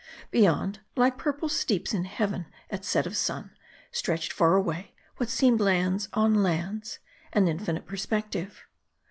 [0.31, 3.51] Beyond, like purple steeps in heaven at set of sun,
[3.91, 6.97] stretched far away, what seemed lands on lands,
[7.33, 8.63] in infinite perspective.